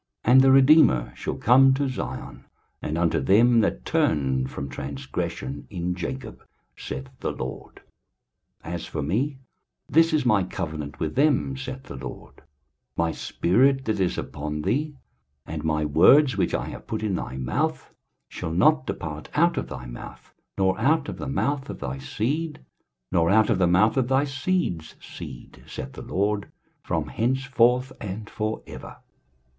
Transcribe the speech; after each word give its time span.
23:059:020 0.25 0.31
And 0.33 0.41
the 0.41 0.51
Redeemer 0.51 1.13
shall 1.15 1.35
come 1.35 1.73
to 1.75 1.87
Zion, 1.87 2.45
and 2.81 2.97
unto 2.97 3.19
them 3.19 3.59
that 3.59 3.85
turn 3.85 4.47
from 4.47 4.67
transgression 4.67 5.67
in 5.69 5.93
Jacob, 5.93 6.43
saith 6.75 7.09
the 7.19 7.31
LORD. 7.31 7.83
23:059:021 8.63 8.73
As 8.73 8.85
for 8.87 9.03
me, 9.03 9.37
this 9.87 10.11
is 10.11 10.25
my 10.25 10.41
covenant 10.43 10.99
with 10.99 11.13
them, 11.13 11.55
saith 11.55 11.83
the 11.83 11.97
LORD; 11.97 12.41
My 12.97 13.11
spirit 13.11 13.85
that 13.85 13.99
is 13.99 14.17
upon 14.17 14.63
thee, 14.63 14.95
and 15.45 15.63
my 15.63 15.85
words 15.85 16.35
which 16.35 16.55
I 16.55 16.65
have 16.69 16.87
put 16.87 17.03
in 17.03 17.13
thy 17.13 17.37
mouth, 17.37 17.93
shall 18.27 18.53
not 18.53 18.87
depart 18.87 19.29
out 19.35 19.55
of 19.55 19.69
thy 19.69 19.85
mouth, 19.85 20.33
nor 20.57 20.79
out 20.79 21.09
of 21.09 21.17
the 21.19 21.29
mouth 21.29 21.69
of 21.69 21.77
thy 21.79 21.99
seed, 21.99 22.65
nor 23.11 23.29
out 23.29 23.51
of 23.51 23.59
the 23.59 23.67
mouth 23.67 23.97
of 23.97 24.07
thy 24.07 24.23
seed's 24.23 24.95
seed, 24.99 25.61
saith 25.67 25.93
the 25.93 26.01
LORD, 26.01 26.51
from 26.81 27.05
henceforth 27.05 27.93
and 28.01 28.31
for 28.31 28.63
ever. 28.65 28.97